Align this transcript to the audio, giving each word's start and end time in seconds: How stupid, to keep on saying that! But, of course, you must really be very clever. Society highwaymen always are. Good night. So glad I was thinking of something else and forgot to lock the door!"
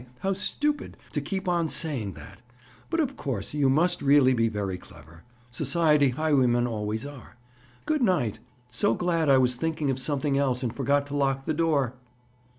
How 0.21 0.33
stupid, 0.33 0.97
to 1.13 1.21
keep 1.21 1.47
on 1.47 1.69
saying 1.69 2.13
that! 2.13 2.39
But, 2.89 2.99
of 2.99 3.15
course, 3.15 3.53
you 3.53 3.69
must 3.69 4.01
really 4.01 4.33
be 4.33 4.47
very 4.47 4.79
clever. 4.79 5.21
Society 5.51 6.09
highwaymen 6.09 6.65
always 6.65 7.05
are. 7.05 7.35
Good 7.85 8.01
night. 8.01 8.39
So 8.71 8.95
glad 8.95 9.29
I 9.29 9.37
was 9.37 9.53
thinking 9.53 9.91
of 9.91 9.99
something 9.99 10.39
else 10.39 10.63
and 10.63 10.75
forgot 10.75 11.05
to 11.05 11.15
lock 11.15 11.45
the 11.45 11.53
door!" 11.53 11.93